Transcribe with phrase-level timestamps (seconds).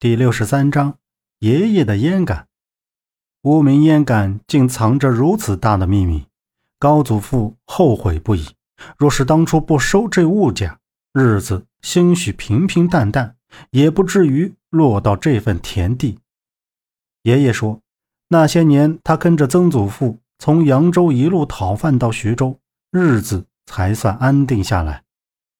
[0.00, 0.96] 第六十三章，
[1.40, 2.46] 爷爷的烟杆。
[3.42, 6.28] 无名烟杆竟藏着如此大的秘密，
[6.78, 8.46] 高祖父后悔不已。
[8.96, 10.78] 若是当初不收这物件，
[11.12, 13.34] 日子兴许平平淡淡，
[13.70, 16.20] 也不至于落到这份田地。
[17.24, 17.80] 爷爷说，
[18.28, 22.60] 那些年他跟着曾祖父从扬州一路讨饭到徐州，
[22.92, 25.02] 日子才算安定下来。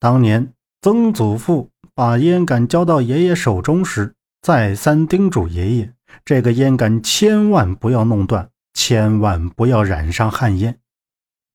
[0.00, 10.78] 当年曾祖父把烟杆交到爷爷手中时，再三叮嘱爷爷：“这个烟杆千万不要弄断，千万不要染上旱烟。”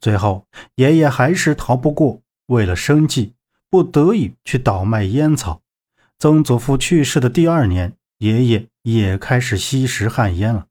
[0.00, 3.36] 最后，爷爷还是逃不过，为了生计，
[3.70, 5.62] 不得已去倒卖烟草。
[6.18, 10.66] 曾祖父去世的第二年，爷爷也开始吸食旱烟了。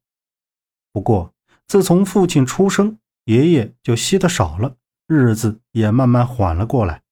[0.92, 1.34] 不过，
[1.66, 4.76] 自从父亲出生，爷爷就吸的少了，
[5.08, 7.02] 日子也慢慢缓了过来。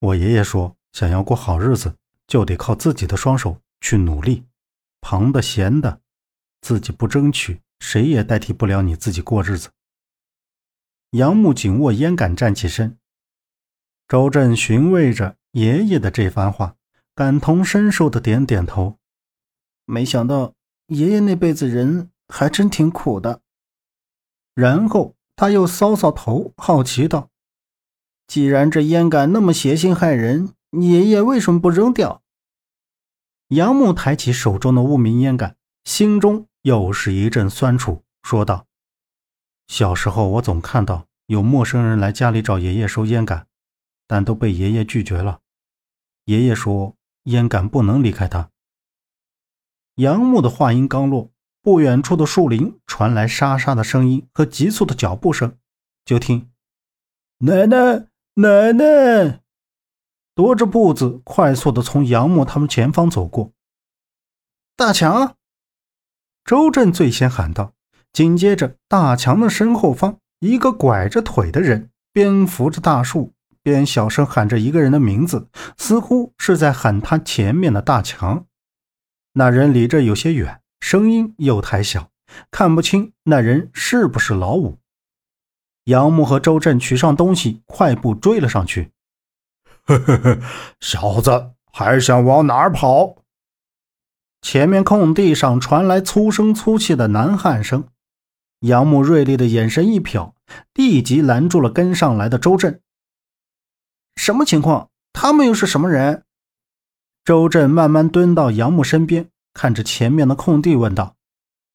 [0.00, 4.44] 我爷爷说：“想要过好日子，就得靠自己的双手。”去努力，
[5.00, 6.00] 旁的闲的，
[6.60, 9.70] 自己不争取，谁也代替不了你自己过日子。
[11.12, 12.98] 杨木紧握烟杆，站起身。
[14.06, 16.76] 周震寻味着爷爷的这番话，
[17.14, 18.98] 感同身受的点点头。
[19.84, 20.54] 没想到
[20.88, 23.40] 爷爷那辈子人还真挺苦的。
[24.54, 27.30] 然后他又搔搔头，好奇道
[28.26, 32.22] ：“既然这烟杆那么邪性害人，爷爷为什么不扔掉？”
[33.48, 38.66] 杨木抬起手中的雾明烟杆，心中又是一阵酸楚，说道
[39.68, 43.46] ：“小时候我总看到有陌生人来家里找爷爷收烟杆，
[44.06, 45.40] 但都被爷爷拒绝了。
[46.26, 48.50] 爷爷说烟杆不能离开他。”
[49.96, 51.30] 杨木的话音刚落，
[51.62, 55.56] 不远处的树林传来沙沙的声音和急促的脚步声，
[56.04, 56.50] 就听
[57.40, 59.40] ：“奶奶，奶奶。”
[60.38, 63.50] 踱着步子，快速的从杨木他们前方走过。
[64.76, 65.34] 大强，
[66.44, 67.72] 周震最先喊道。
[68.12, 73.32] 紧接着，大强的身后方，一个拐着腿的人边扶着大树，
[73.64, 78.46] 边小声喊着一个人的名字，似乎是在喊他前面的大强。
[79.32, 82.10] 那人离这有些远，声音又太小，
[82.52, 84.78] 看不清那人是不是老五。
[85.86, 88.92] 杨木和周震取上东西，快步追了上去。
[89.88, 90.38] 呵呵呵，
[90.80, 93.16] 小子还想往哪儿跑？
[94.42, 97.88] 前面空地上传来粗声粗气的男汉声。
[98.60, 100.32] 杨木锐利的眼神一瞟，
[100.74, 102.82] 立即拦住了跟上来的周震。
[104.16, 104.90] 什么情况？
[105.14, 106.24] 他们又是什么人？
[107.24, 111.16] 周震慢慢蹲到杨木身边，看着前面的空地，问道：“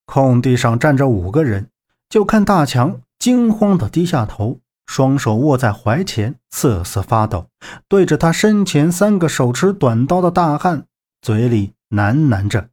[0.06, 1.69] 空地上站着五个人，
[2.09, 7.49] 就看大强惊慌的低下头。”双手握在怀前，瑟瑟发抖，
[7.88, 10.88] 对着他身前三个手持短刀的大汉，
[11.21, 12.69] 嘴里喃喃着：“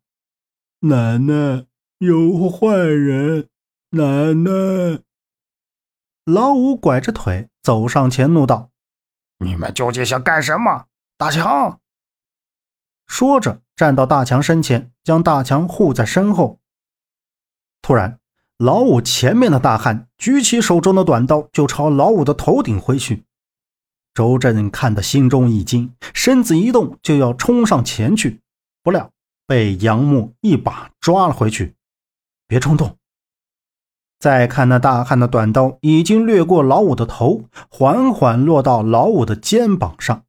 [0.80, 1.66] 奶奶，
[1.98, 3.48] 有坏人！
[3.90, 5.02] 奶奶！”
[6.26, 8.70] 老五拐着腿走上前，怒道
[9.38, 11.80] ：“你们究竟想干什么？”大强
[13.06, 16.60] 说着，站到大强身前，将大强护在身后。
[17.82, 18.19] 突然。
[18.60, 23.24] 老五前面的大汉举起手中的短刀，就朝老五的头顶挥去。
[24.12, 28.42] 周震看得心中一惊，身子一动，就要冲上前去，
[28.82, 29.10] 不料
[29.46, 31.74] 被杨木一把抓了回去。
[32.46, 32.98] 别冲动！
[34.18, 40.24] 再看那大汉的短刀已经掠过老五的头，缓缓落到老五的肩膀上。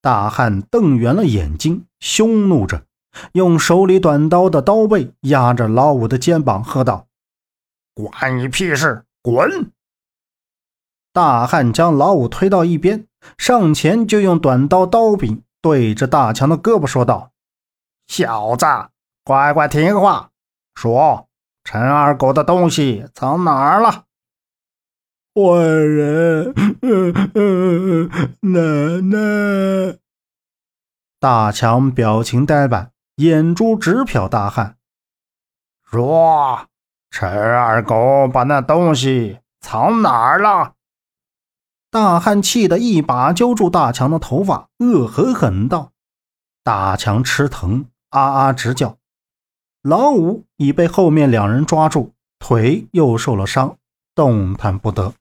[0.00, 2.86] 大汉瞪圆了眼睛，凶怒着，
[3.34, 7.06] 用手里短刀的刀背压着老五的肩膀，喝道。
[7.94, 9.04] 关你屁事！
[9.22, 9.70] 滚！
[11.12, 17.32] 大汉将老五推到一边，上前就用短刀刀柄对着大强的胳膊说道
[18.08, 18.64] ：“小子，
[19.22, 20.30] 乖乖听话，
[20.74, 21.28] 说
[21.64, 24.06] 陈二狗的东西藏哪儿了？”
[25.36, 26.54] 坏人，
[28.40, 29.98] 奶奶！
[31.20, 34.76] 大强表情呆板，眼珠直瞟大汉，
[35.84, 36.66] 说。
[37.12, 40.72] 陈二狗把那东西藏哪儿了？
[41.90, 45.92] 大汉气得一把揪住大强的头发，恶狠狠道
[46.64, 48.96] ：“大强吃疼，啊啊直叫。
[49.82, 53.76] 老五已被后面两人抓住，腿又受了伤，
[54.14, 55.12] 动弹不得。”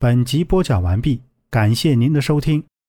[0.00, 2.64] 本集播讲完毕，感谢您的收听。